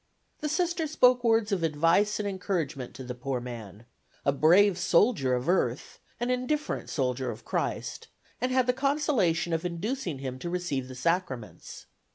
[0.39, 3.85] The Sister spoke words of advice and encouragement to the poor man
[4.25, 8.07] a brave soldier of earth, an indifferent soldier of Christ
[8.41, 11.85] and had the consolation of inducing him to receive the sacraments.